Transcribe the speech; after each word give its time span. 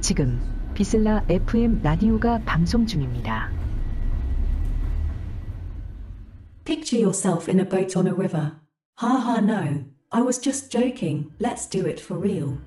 지금 0.00 0.40
비슬라 0.74 1.24
FM 1.28 1.82
라디오가 1.82 2.38
방송 2.44 2.86
중입니다. 2.86 3.50
Picture 6.64 6.98
yourself 6.98 7.48
in 7.48 7.60
a 7.60 7.64
boat 7.64 7.96
on 7.96 8.06
a 8.06 8.12
river. 8.12 8.52
Ha 8.96 9.08
ha 9.08 9.40
no, 9.40 9.84
I 10.10 10.22
was 10.22 10.38
just 10.38 10.70
joking, 10.70 11.30
let's 11.38 11.66
do 11.66 11.86
it 11.86 12.00
for 12.00 12.16
real. 12.16 12.58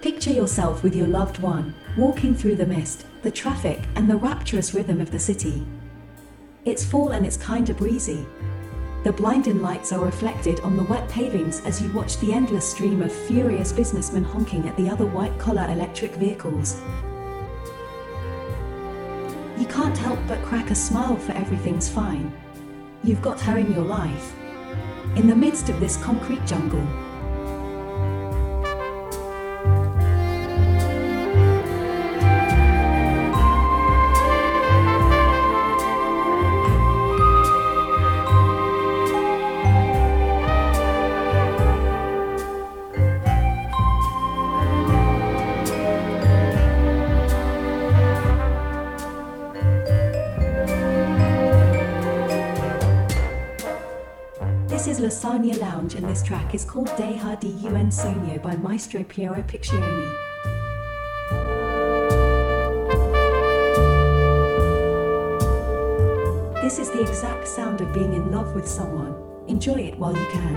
Picture 0.00 0.32
yourself 0.32 0.82
with 0.82 0.96
your 0.96 1.06
loved 1.06 1.42
one, 1.42 1.74
walking 1.96 2.34
through 2.34 2.56
the 2.56 2.66
mist, 2.66 3.06
the 3.22 3.30
traffic, 3.30 3.80
and 3.94 4.08
the 4.08 4.16
rapturous 4.16 4.74
rhythm 4.74 5.00
of 5.00 5.10
the 5.10 5.18
city. 5.18 5.62
It's 6.65 6.83
fall 6.83 7.09
and 7.09 7.27
it's 7.27 7.37
kinda 7.37 7.75
breezy. 7.75 8.25
The 9.03 9.11
blinding 9.11 9.61
lights 9.61 9.93
are 9.93 10.03
reflected 10.03 10.59
on 10.61 10.75
the 10.75 10.83
wet 10.85 11.07
pavings 11.07 11.63
as 11.63 11.79
you 11.79 11.93
watch 11.93 12.17
the 12.17 12.33
endless 12.33 12.67
stream 12.67 13.03
of 13.03 13.11
furious 13.11 13.71
businessmen 13.71 14.23
honking 14.23 14.67
at 14.67 14.75
the 14.75 14.89
other 14.89 15.05
white 15.05 15.37
collar 15.37 15.67
electric 15.69 16.15
vehicles. 16.15 16.81
You 19.59 19.67
can't 19.67 19.95
help 19.95 20.17
but 20.27 20.41
crack 20.41 20.71
a 20.71 20.75
smile 20.75 21.17
for 21.17 21.33
everything's 21.33 21.87
fine. 21.87 22.33
You've 23.03 23.21
got 23.21 23.39
her 23.41 23.59
in 23.59 23.71
your 23.71 23.85
life. 23.85 24.33
In 25.15 25.27
the 25.27 25.35
midst 25.35 25.69
of 25.69 25.79
this 25.79 25.97
concrete 25.97 26.43
jungle. 26.47 27.04
This 55.41 55.59
Lounge 55.59 55.95
and 55.95 56.07
this 56.07 56.23
track 56.23 56.55
is 56.55 56.63
called 56.63 56.87
Deja 56.95 57.35
di 57.35 57.67
Un 57.67 57.91
Sogno 57.91 58.41
by 58.41 58.55
Maestro 58.55 59.03
Piero 59.03 59.43
Piccioni. 59.43 60.09
This 66.61 66.79
is 66.79 66.89
the 66.89 67.01
exact 67.01 67.49
sound 67.49 67.81
of 67.81 67.93
being 67.93 68.13
in 68.13 68.31
love 68.31 68.55
with 68.55 68.65
someone. 68.65 69.13
Enjoy 69.47 69.75
it 69.75 69.99
while 69.99 70.15
you 70.15 70.25
can. 70.27 70.55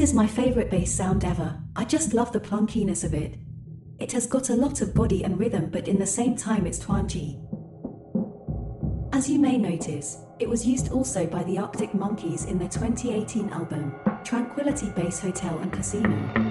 This 0.00 0.12
is 0.12 0.16
my 0.16 0.26
favorite 0.26 0.70
bass 0.70 0.94
sound 0.94 1.26
ever. 1.26 1.60
I 1.76 1.84
just 1.84 2.14
love 2.14 2.32
the 2.32 2.40
plunkiness 2.40 3.04
of 3.04 3.12
it. 3.12 3.34
It 3.98 4.12
has 4.12 4.26
got 4.26 4.48
a 4.48 4.56
lot 4.56 4.80
of 4.80 4.94
body 4.94 5.24
and 5.24 5.38
rhythm, 5.38 5.68
but 5.68 5.88
in 5.88 5.98
the 5.98 6.06
same 6.06 6.36
time, 6.36 6.66
it's 6.66 6.78
twangy. 6.78 7.38
As 9.12 9.28
you 9.28 9.38
may 9.38 9.58
notice, 9.58 10.16
it 10.38 10.48
was 10.48 10.66
used 10.66 10.90
also 10.90 11.26
by 11.26 11.42
the 11.42 11.58
Arctic 11.58 11.92
Monkeys 11.92 12.46
in 12.46 12.58
their 12.58 12.70
2018 12.70 13.50
album, 13.50 13.94
Tranquility 14.24 14.88
Base 14.88 15.20
Hotel 15.20 15.58
and 15.58 15.70
Casino. 15.70 16.49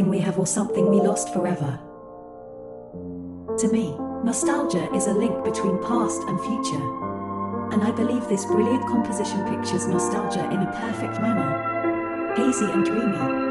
Something 0.00 0.18
we 0.18 0.24
have 0.24 0.38
or 0.38 0.46
something 0.46 0.88
we 0.88 0.96
lost 0.96 1.30
forever? 1.34 1.78
To 3.58 3.68
me, 3.68 3.94
nostalgia 4.24 4.88
is 4.94 5.06
a 5.06 5.12
link 5.12 5.44
between 5.44 5.76
past 5.82 6.22
and 6.22 6.40
future. 6.40 6.86
And 7.72 7.84
I 7.84 7.90
believe 7.90 8.26
this 8.26 8.46
brilliant 8.46 8.86
composition 8.86 9.44
pictures 9.44 9.86
nostalgia 9.86 10.44
in 10.50 10.62
a 10.62 10.72
perfect 10.80 11.20
manner. 11.20 12.34
Hazy 12.34 12.64
and 12.64 12.82
dreamy. 12.82 13.49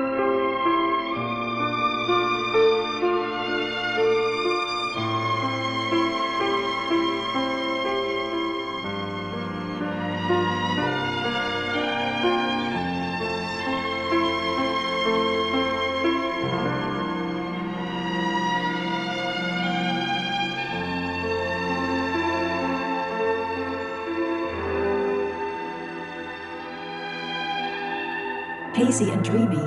And 29.05 29.23
dreamy. 29.23 29.63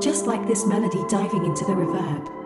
Just 0.00 0.26
like 0.26 0.46
this 0.48 0.66
melody 0.66 1.02
diving 1.08 1.44
into 1.44 1.64
the 1.64 1.72
reverb. 1.72 2.41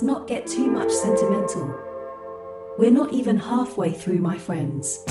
Let's 0.00 0.18
not 0.18 0.26
get 0.26 0.46
too 0.46 0.66
much 0.70 0.90
sentimental. 0.90 1.78
We're 2.78 2.90
not 2.90 3.12
even 3.12 3.36
halfway 3.36 3.92
through, 3.92 4.18
my 4.20 4.38
friends. 4.38 5.04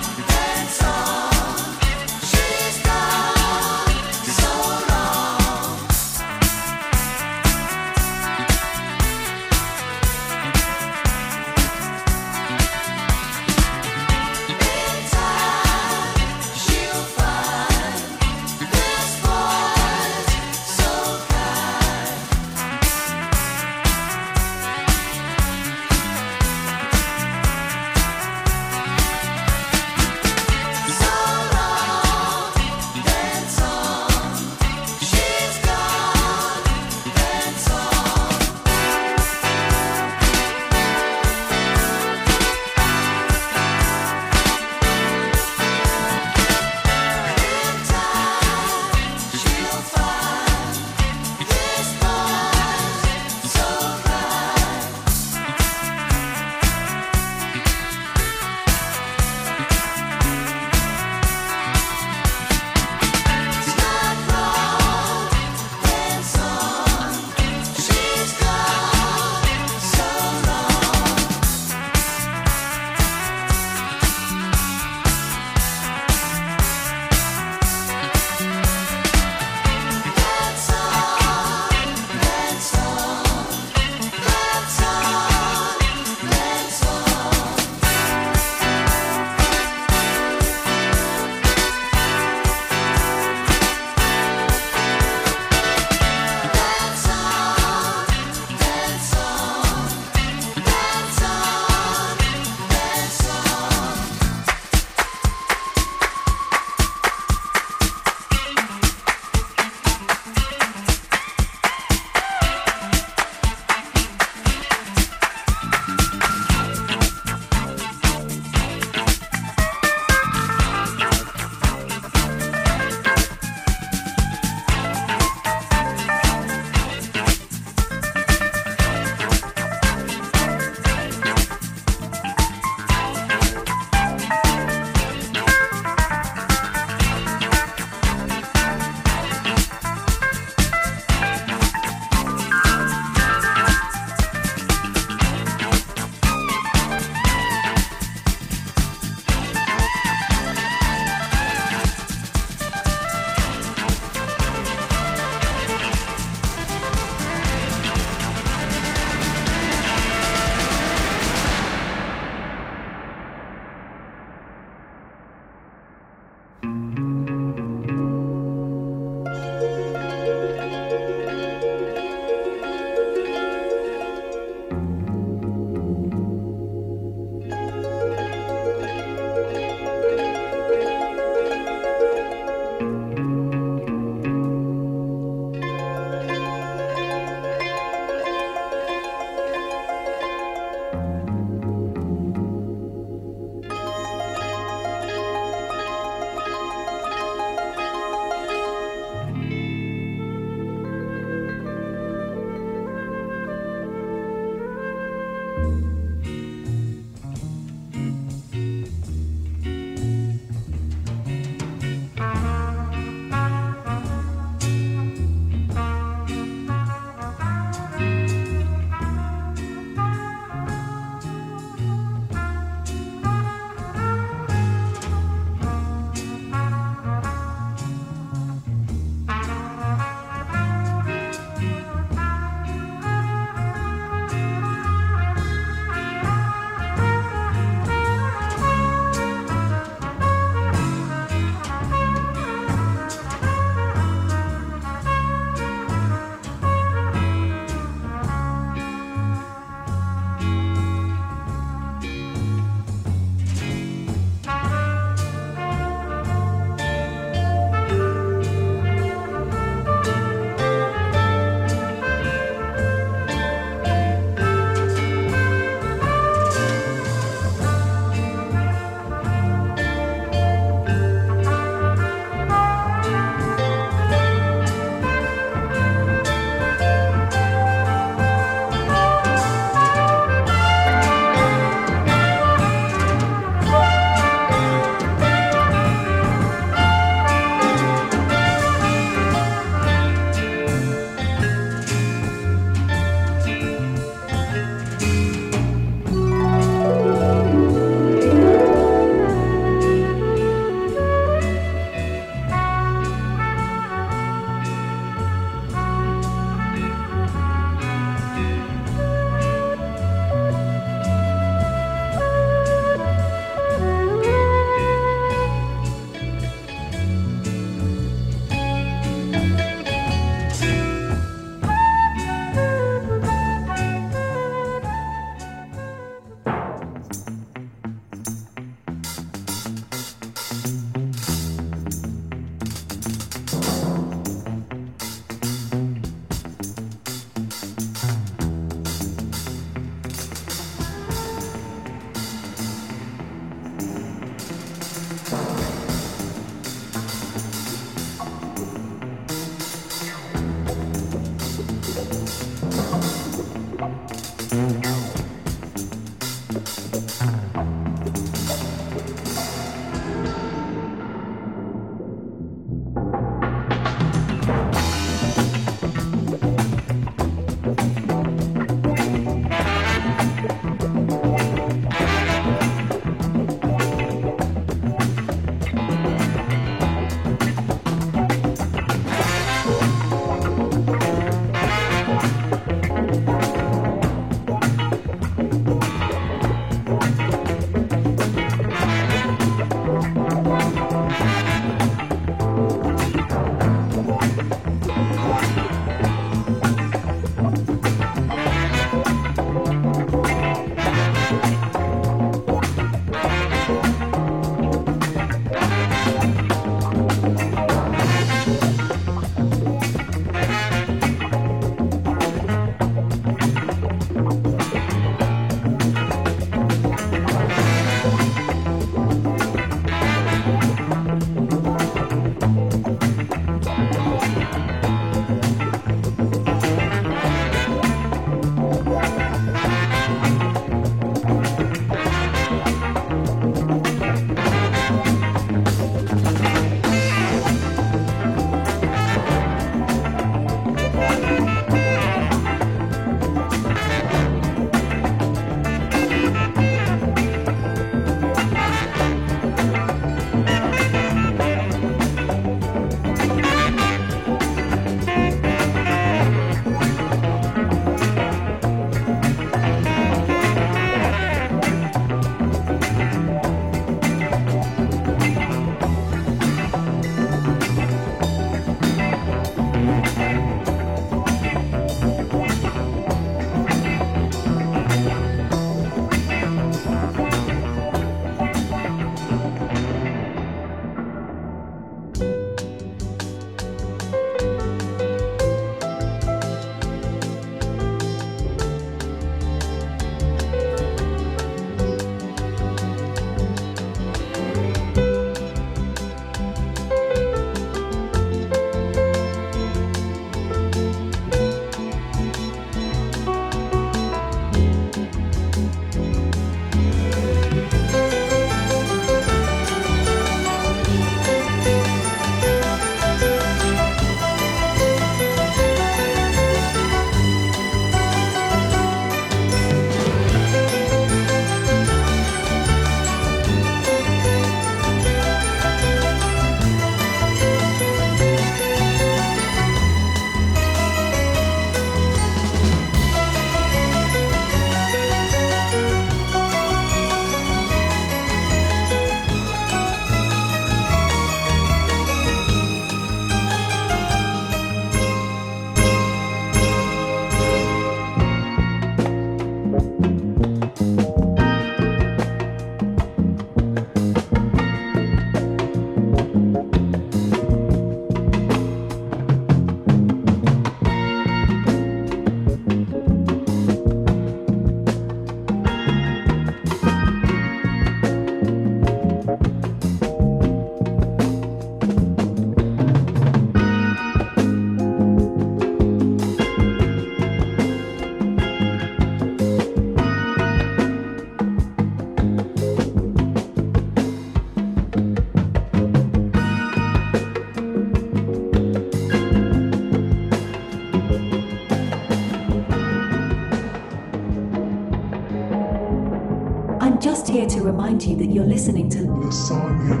You're 598.41 598.49
listening 598.49 598.89
to 598.89 600.00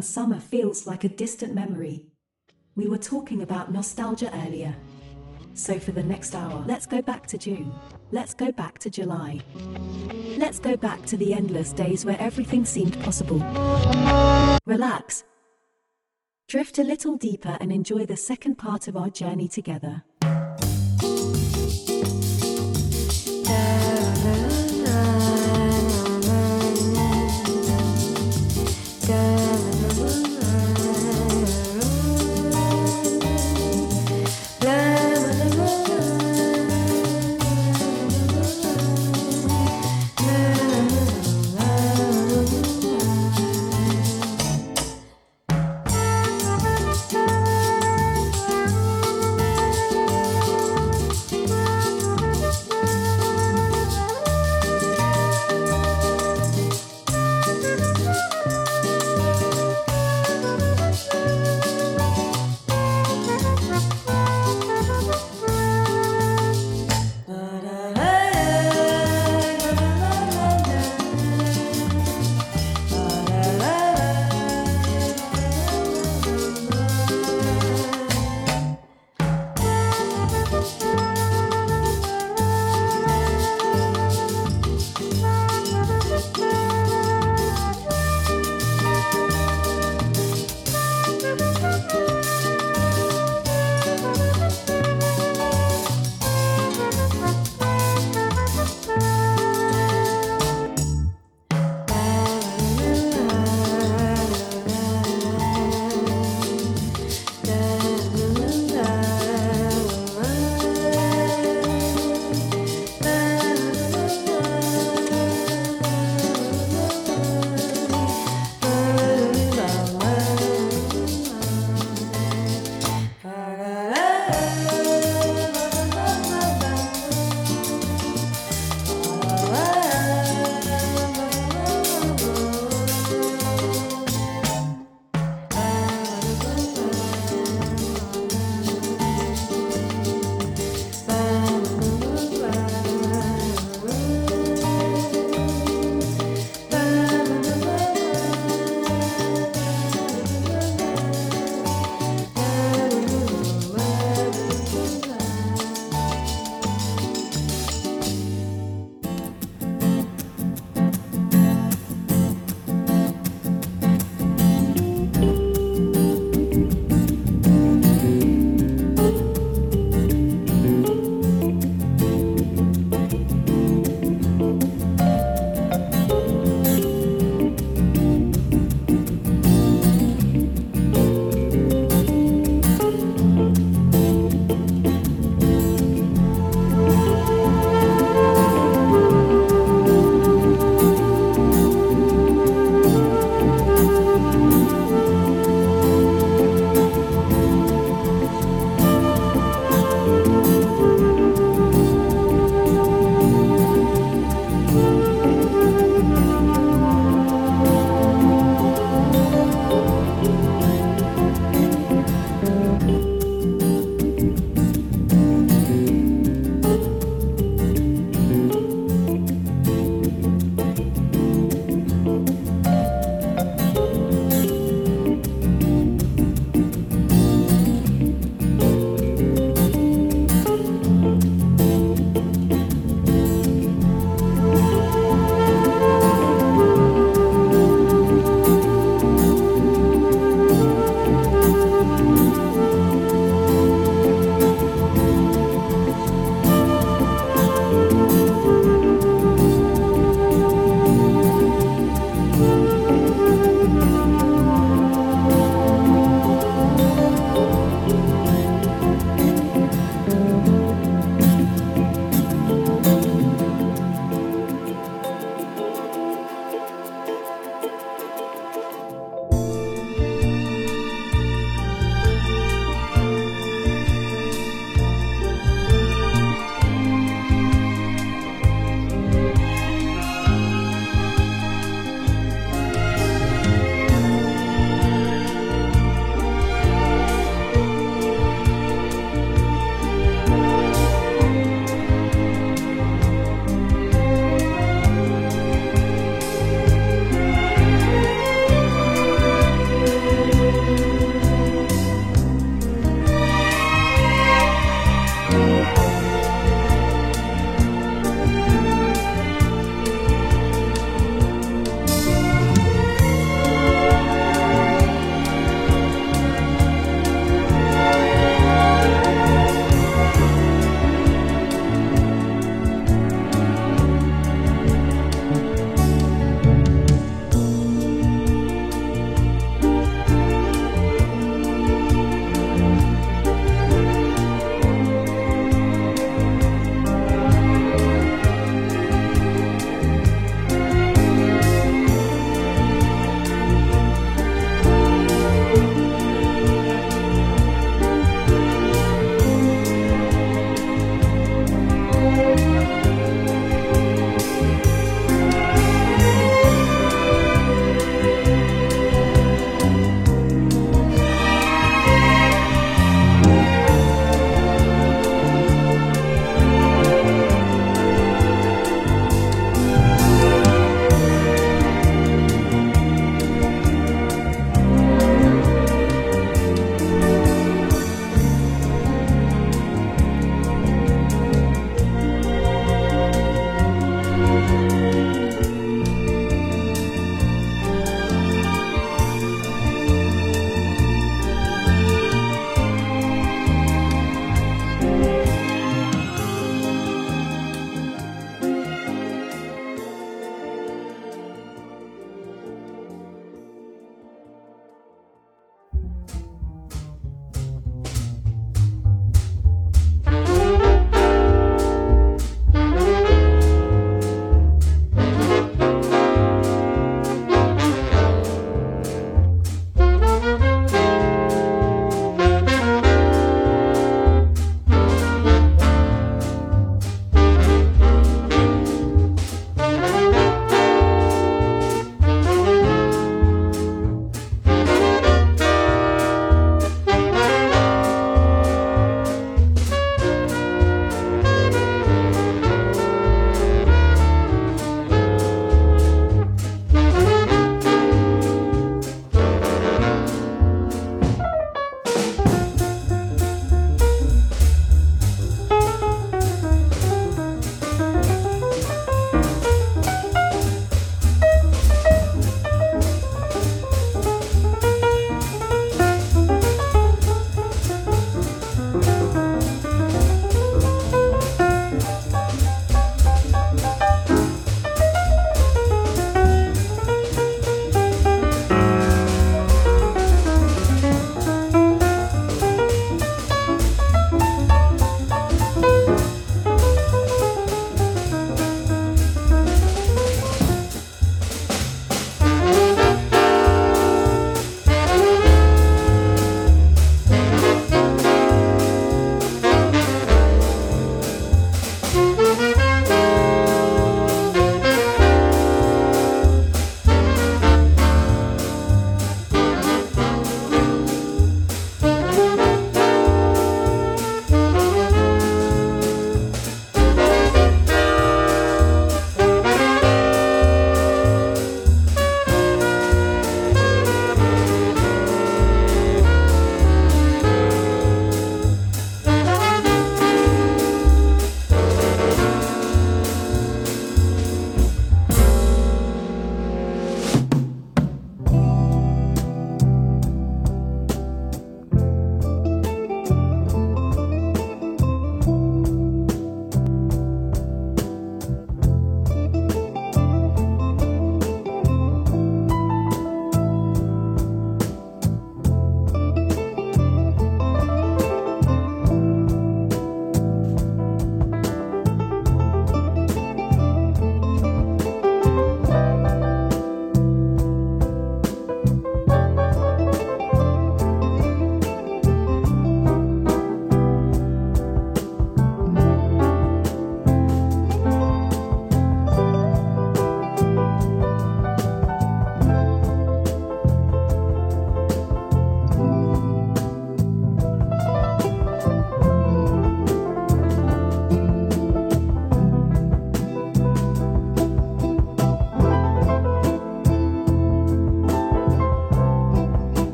and 0.00 0.04
summer 0.06 0.40
feels 0.40 0.86
like 0.86 1.04
a 1.04 1.10
distant 1.10 1.54
memory. 1.54 2.06
We 2.74 2.88
were 2.88 2.96
talking 2.96 3.42
about 3.42 3.70
nostalgia 3.70 4.34
earlier. 4.46 4.74
So, 5.52 5.78
for 5.78 5.92
the 5.92 6.02
next 6.02 6.34
hour, 6.34 6.64
let's 6.66 6.86
go 6.86 7.02
back 7.02 7.26
to 7.26 7.36
June. 7.36 7.70
Let's 8.10 8.32
go 8.32 8.50
back 8.50 8.78
to 8.78 8.88
July. 8.88 9.40
Let's 10.38 10.58
go 10.58 10.74
back 10.74 11.04
to 11.04 11.18
the 11.18 11.34
endless 11.34 11.74
days 11.74 12.06
where 12.06 12.18
everything 12.18 12.64
seemed 12.64 12.98
possible. 13.02 13.40
Relax. 14.64 15.24
Drift 16.48 16.78
a 16.78 16.82
little 16.82 17.18
deeper 17.18 17.58
and 17.60 17.70
enjoy 17.70 18.06
the 18.06 18.16
second 18.16 18.54
part 18.54 18.88
of 18.88 18.96
our 18.96 19.10
journey 19.10 19.48
together. 19.48 20.02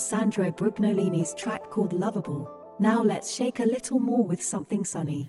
Was 0.00 0.08
Sandro 0.08 0.50
Brugnolini's 0.50 1.34
track 1.34 1.68
called 1.68 1.92
Lovable. 1.92 2.50
Now 2.78 3.02
let's 3.02 3.30
shake 3.30 3.60
a 3.60 3.64
little 3.64 3.98
more 4.00 4.24
with 4.24 4.42
something 4.42 4.82
sunny. 4.82 5.28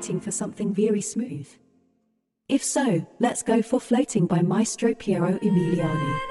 Waiting 0.00 0.18
for 0.18 0.30
something 0.30 0.72
very 0.72 1.02
smooth? 1.02 1.46
If 2.48 2.64
so, 2.64 3.06
let's 3.18 3.42
go 3.42 3.60
for 3.60 3.78
Floating 3.78 4.24
by 4.24 4.40
Maestro 4.40 4.94
Piero 4.94 5.32
Umiliani. 5.40 6.29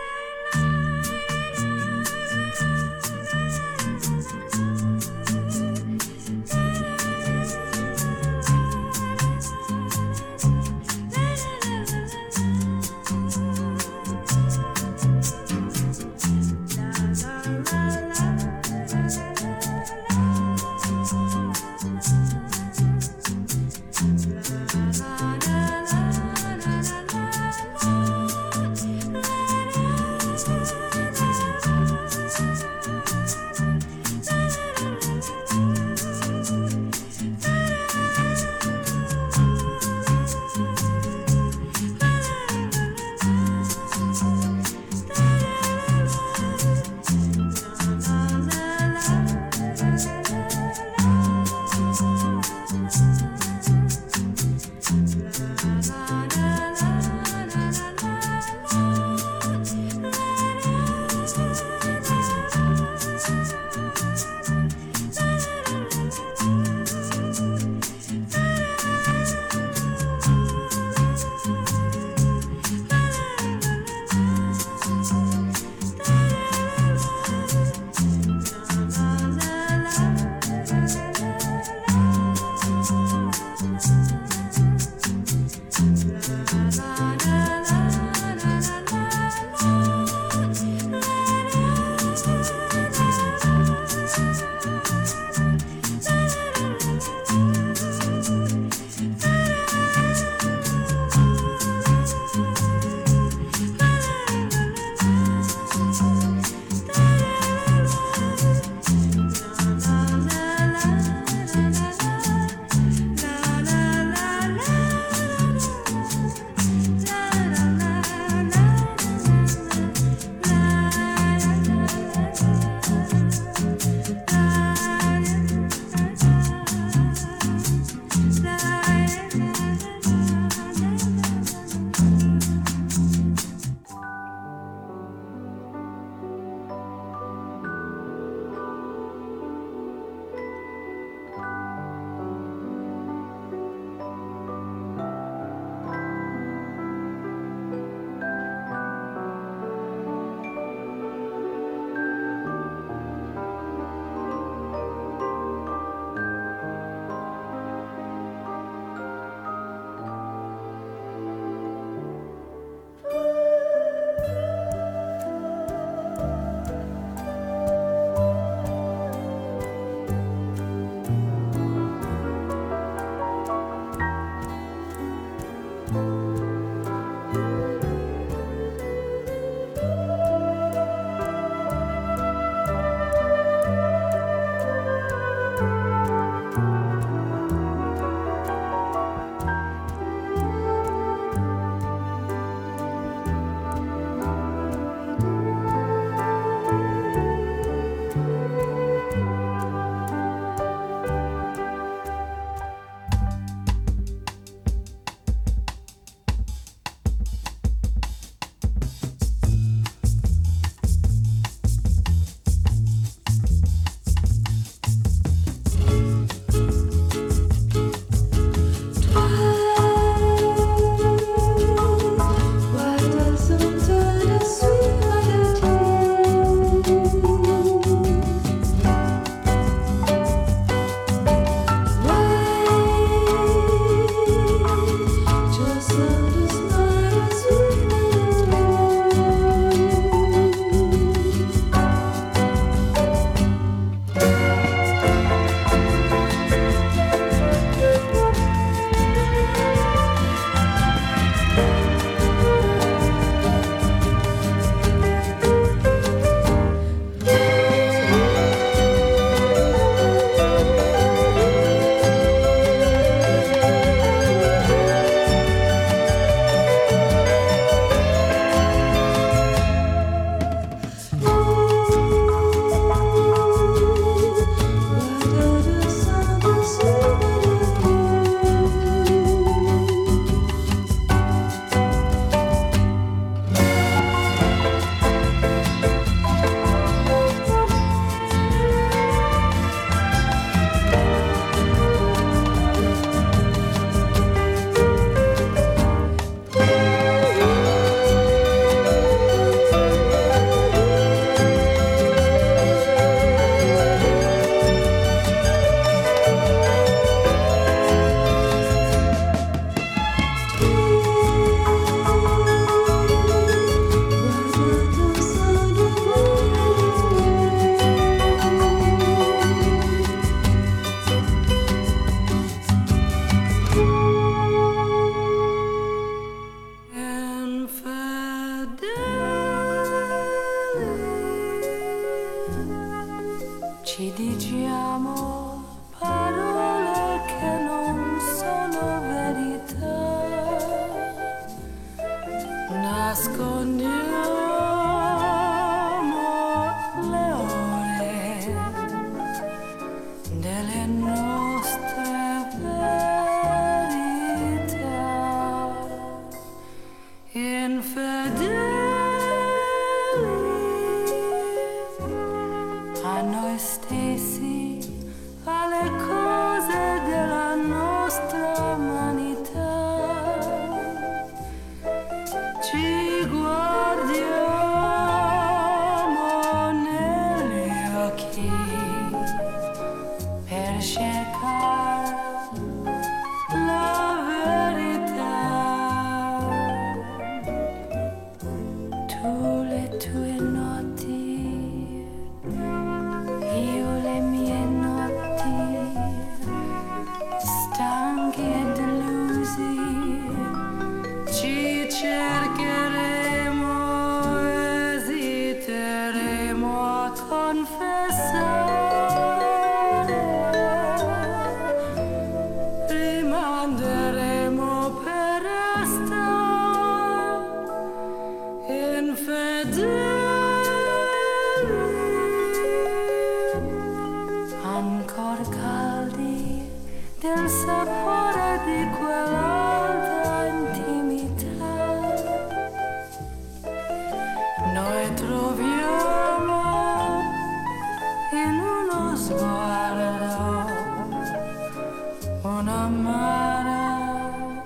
Un'amara 443.09 444.63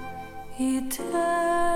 eternità. 0.60 1.73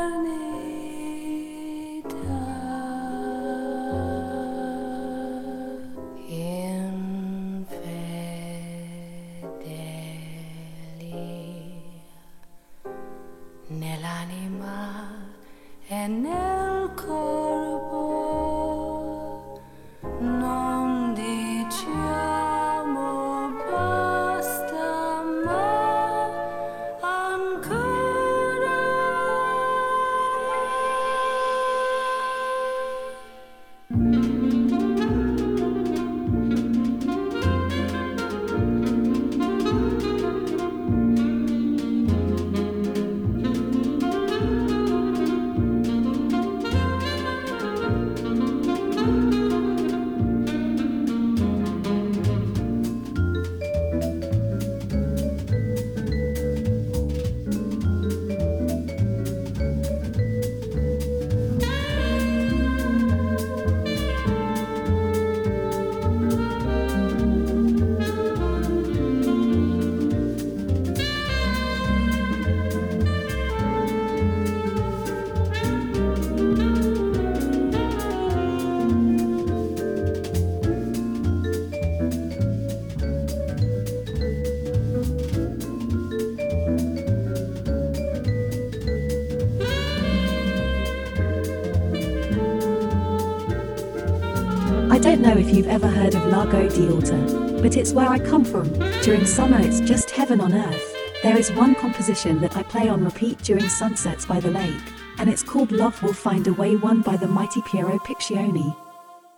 Where 97.97 98.09
I 98.09 98.19
come 98.19 98.45
from. 98.45 98.71
During 99.01 99.25
summer, 99.25 99.59
it's 99.59 99.79
just 99.79 100.11
heaven 100.11 100.39
on 100.39 100.53
earth. 100.53 100.95
There 101.23 101.35
is 101.35 101.51
one 101.53 101.73
composition 101.73 102.39
that 102.41 102.55
I 102.55 102.61
play 102.61 102.89
on 102.89 103.03
repeat 103.03 103.39
during 103.39 103.67
sunsets 103.67 104.23
by 104.23 104.39
the 104.39 104.51
lake, 104.51 104.87
and 105.17 105.27
it's 105.27 105.41
called 105.41 105.71
Love 105.71 106.03
Will 106.03 106.13
Find 106.13 106.45
a 106.45 106.53
Way, 106.53 106.75
one 106.75 107.01
by 107.01 107.17
the 107.17 107.27
mighty 107.27 107.63
Piero 107.63 107.97
Piccioni. 107.97 108.75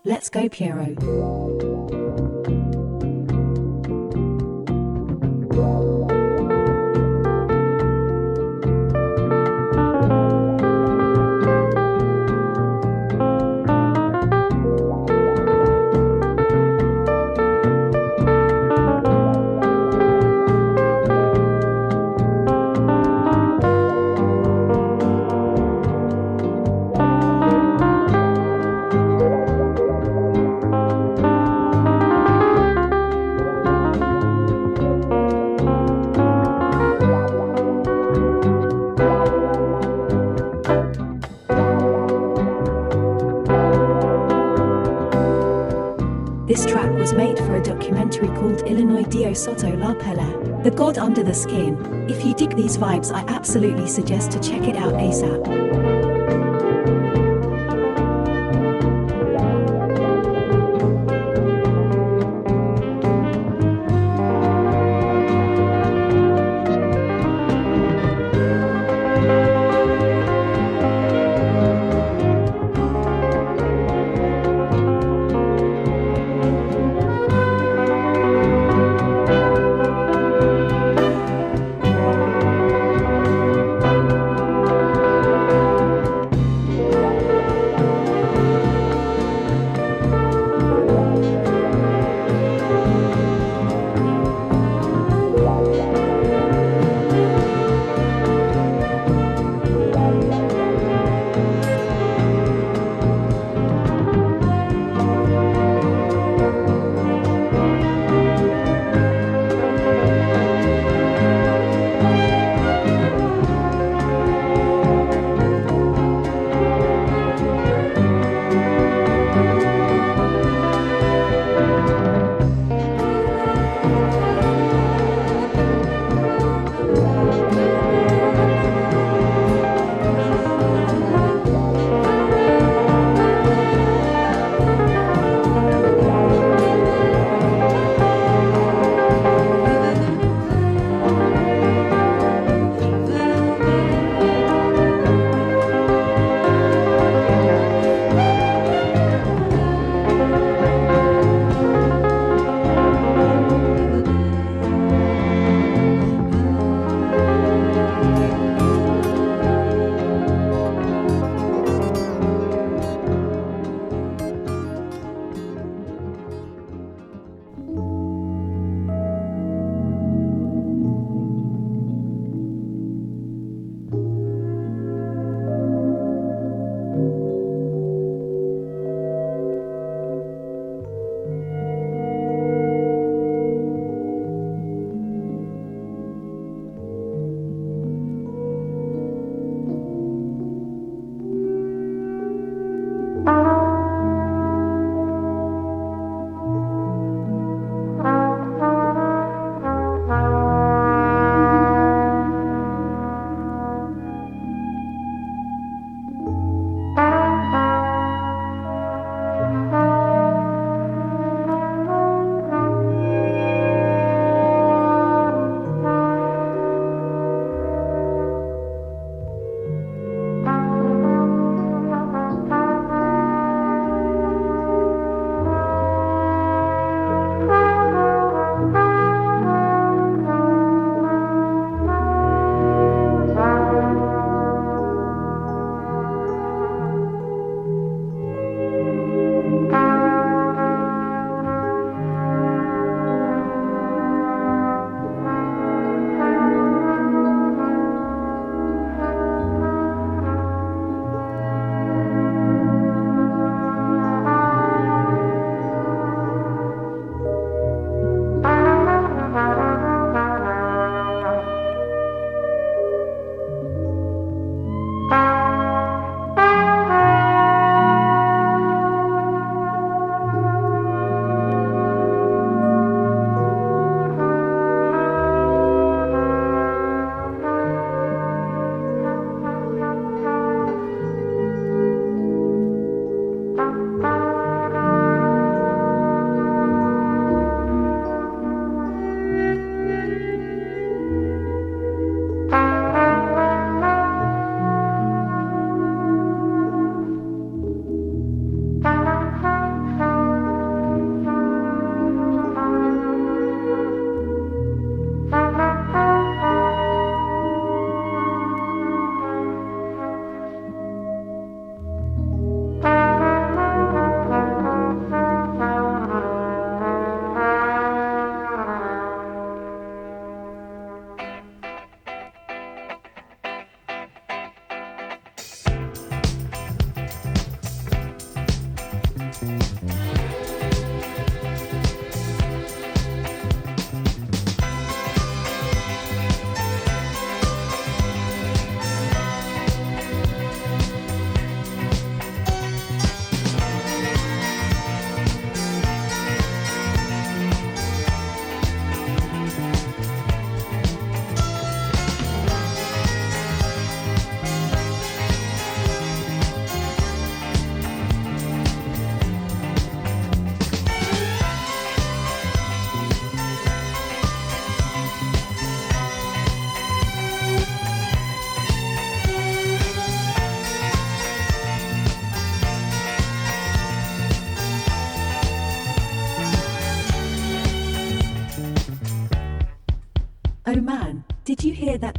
Let's 0.04 0.30
go, 0.30 0.50
Piero. 0.50 1.69
The 50.70 50.76
God 50.76 51.00
Under 51.00 51.24
the 51.24 51.34
Skin. 51.34 52.06
If 52.08 52.24
you 52.24 52.36
dig 52.36 52.56
these 52.56 52.78
vibes, 52.78 53.12
I 53.12 53.22
absolutely 53.34 53.88
suggest 53.88 54.30
to 54.34 54.40
check 54.40 54.68
it 54.68 54.76
out 54.76 54.94
ASAP. 54.94 55.89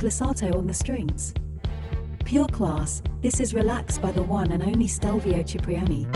glissato 0.01 0.57
on 0.57 0.67
the 0.67 0.73
strings. 0.73 1.35
Pure 2.25 2.47
class, 2.47 3.03
this 3.21 3.39
is 3.39 3.53
relaxed 3.53 4.01
by 4.01 4.11
the 4.11 4.23
one 4.23 4.51
and 4.51 4.63
only 4.63 4.87
Stelvio 4.87 5.43
Cipriani. 5.43 6.07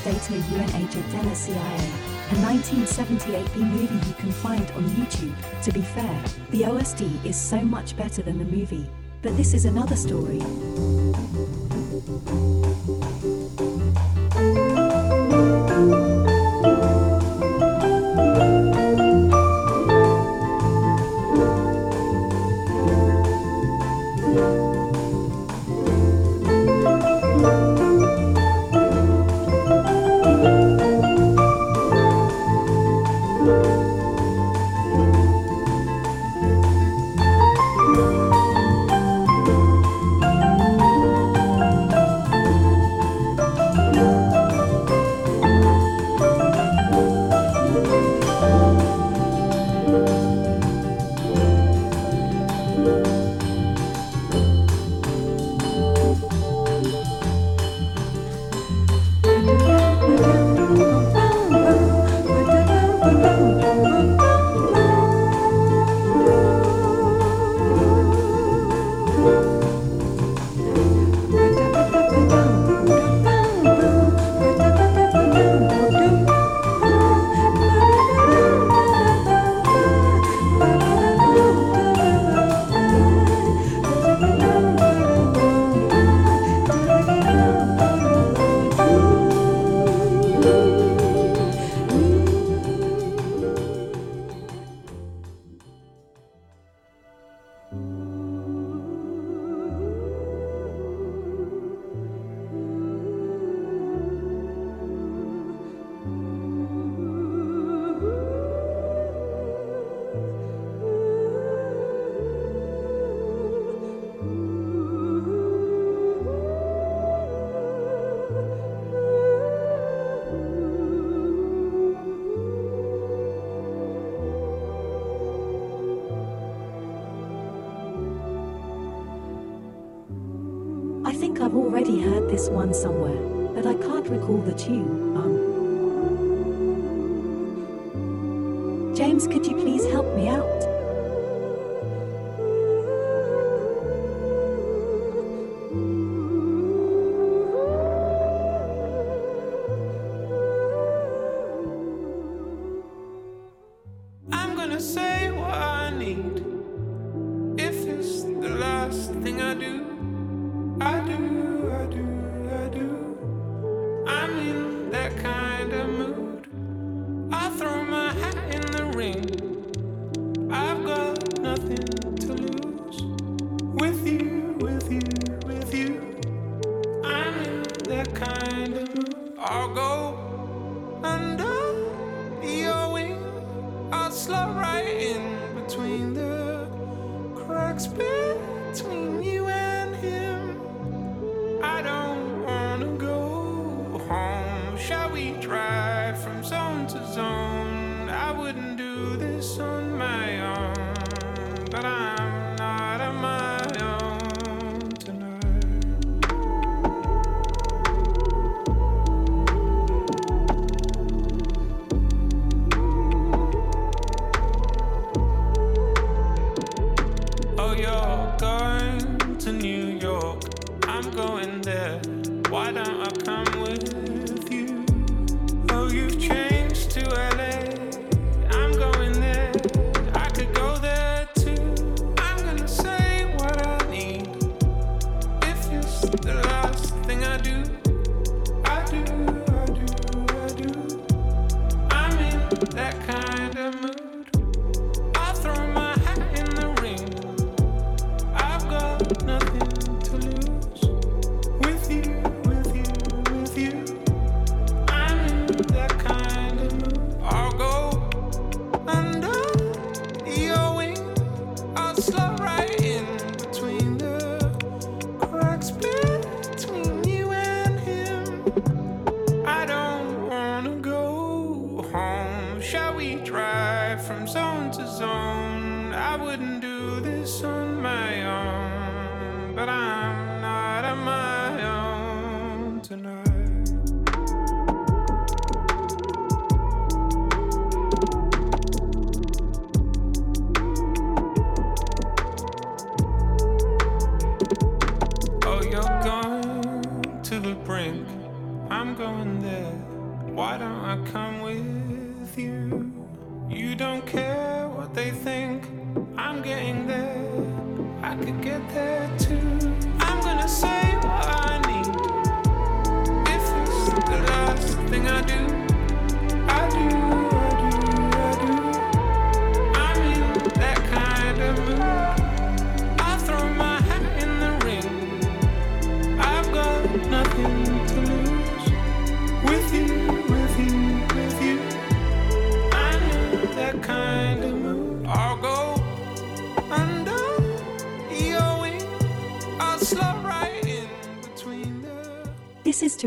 States 0.00 0.30
new 0.30 0.38
UN 0.38 0.70
agent 0.76 1.04
a 2.30 2.34
1978 2.40 3.52
B-movie 3.52 4.08
you 4.08 4.14
can 4.14 4.32
find 4.32 4.62
on 4.70 4.84
YouTube. 4.96 5.34
To 5.62 5.72
be 5.72 5.82
fair, 5.82 6.22
the 6.52 6.64
OST 6.64 7.02
is 7.26 7.36
so 7.36 7.60
much 7.60 7.94
better 7.98 8.22
than 8.22 8.38
the 8.38 8.46
movie, 8.46 8.88
but 9.20 9.36
this 9.36 9.52
is 9.52 9.66
another 9.66 9.96
story. 9.96 10.40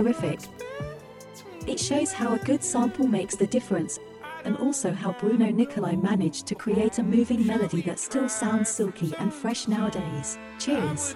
terrific. 0.03 0.39
It 1.65 1.79
shows 1.79 2.11
how 2.11 2.33
a 2.33 2.39
good 2.39 2.63
sample 2.63 3.07
makes 3.07 3.35
the 3.35 3.47
difference, 3.47 3.99
and 4.43 4.57
also 4.57 4.91
how 4.91 5.13
Bruno 5.13 5.49
Nicolai 5.49 5.95
managed 5.95 6.45
to 6.47 6.55
create 6.55 6.99
a 6.99 7.03
moving 7.03 7.47
melody 7.47 7.81
that 7.83 7.99
still 7.99 8.27
sounds 8.27 8.69
silky 8.69 9.13
and 9.19 9.33
fresh 9.33 9.67
nowadays. 9.69 10.37
Cheers! 10.59 11.15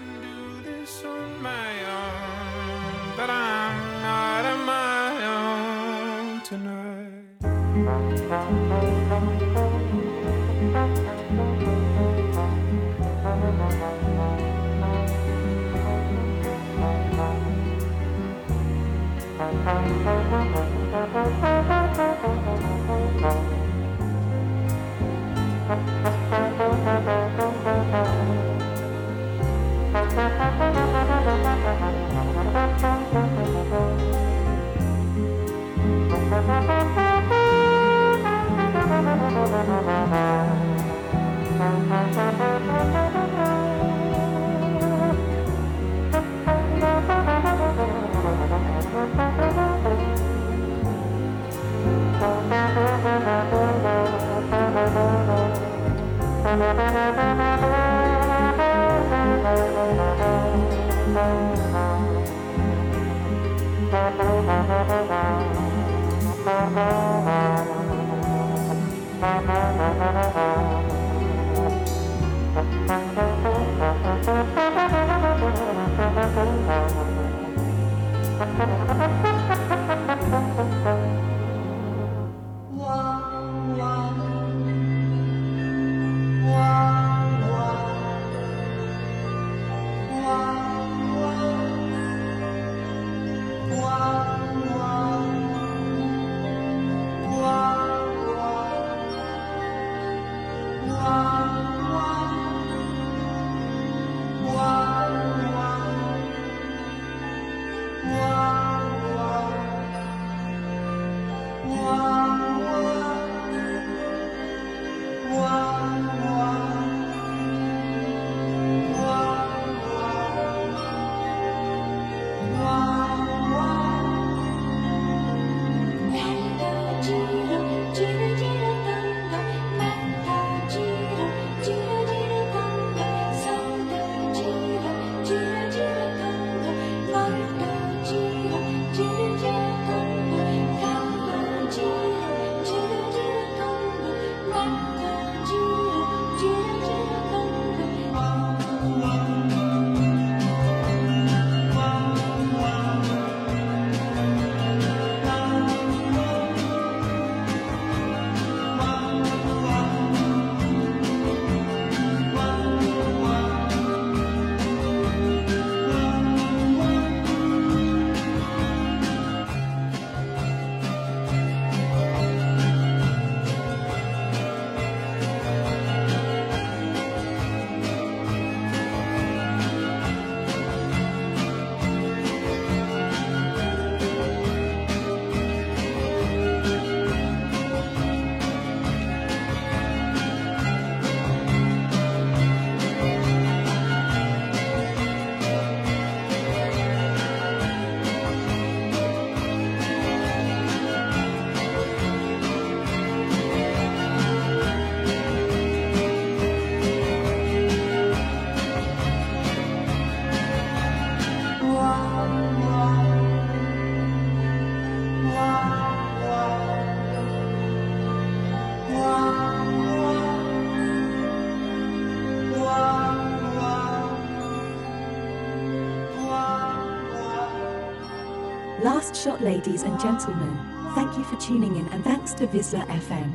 Shot, 229.23 229.41
ladies 229.41 229.81
and 229.81 229.99
gentlemen. 229.99 230.59
Thank 230.93 231.17
you 231.17 231.23
for 231.23 231.37
tuning 231.37 231.75
in 231.75 231.87
and 231.87 232.03
thanks 232.03 232.33
to 232.33 232.45
VISLA 232.45 232.85
FM. 232.85 233.31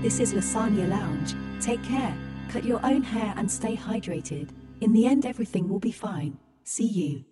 This 0.00 0.20
is 0.20 0.32
Lasagna 0.32 0.88
Lounge. 0.88 1.34
Take 1.60 1.82
care, 1.82 2.16
cut 2.48 2.64
your 2.64 2.80
own 2.82 3.02
hair 3.02 3.34
and 3.36 3.50
stay 3.50 3.76
hydrated. 3.76 4.48
In 4.80 4.94
the 4.94 5.06
end, 5.06 5.26
everything 5.26 5.68
will 5.68 5.80
be 5.80 5.92
fine. 5.92 6.38
See 6.64 6.86
you. 6.86 7.24